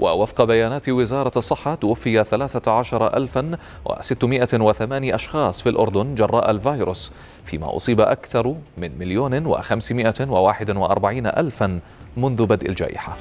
ووفق 0.00 0.44
بيانات 0.44 0.88
وزارة 0.88 1.32
الصحة 1.36 1.74
توفي 1.74 2.24
13608 2.24 5.14
أشخاص 5.14 5.62
في 5.62 5.68
الأردن 5.68 6.14
جراء 6.14 6.50
الفيروس 6.50 7.12
فيما 7.44 7.76
أصيب 7.76 8.00
أكثر 8.00 8.54
من 8.78 8.98
مليون 8.98 9.46
وخمسمائة 9.46 10.28
وواحد 10.28 10.76
وأربعين 10.76 11.26
ألفا 11.26 11.80
منذ 12.16 12.46
بدء 12.46 12.68
الجائحة. 12.68 13.16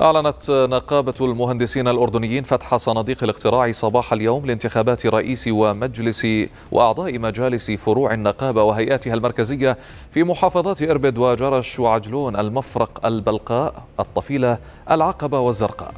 أعلنت 0.00 0.50
نقابة 0.50 1.14
المهندسين 1.20 1.88
الأردنيين 1.88 2.42
فتح 2.42 2.76
صناديق 2.76 3.24
الاقتراع 3.24 3.70
صباح 3.70 4.12
اليوم 4.12 4.46
لانتخابات 4.46 5.06
رئيس 5.06 5.48
ومجلس 5.48 6.26
وأعضاء 6.72 7.18
مجالس 7.18 7.70
فروع 7.70 8.14
النقابة 8.14 8.62
وهيئاتها 8.62 9.14
المركزية 9.14 9.78
في 10.10 10.24
محافظات 10.24 10.82
إربد 10.82 11.18
وجرش 11.18 11.78
وعجلون 11.78 12.36
المفرق 12.36 13.06
البلقاء 13.06 13.82
الطفيلة 14.00 14.58
العقبة 14.90 15.40
والزرقاء. 15.40 15.94